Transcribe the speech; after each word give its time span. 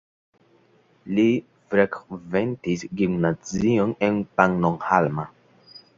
Li 1.17 1.25
frekventis 1.73 2.85
gimnazion 3.03 3.97
en 4.09 4.19
Pannonhalma. 4.41 5.29